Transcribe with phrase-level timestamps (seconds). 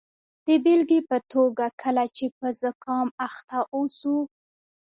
[0.47, 4.17] د بیلګې په توګه کله چې په زکام اخته اوسو.